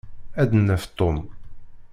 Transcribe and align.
Ad 0.41 0.47
d-naf 0.49 0.83
Tom. 0.97 1.17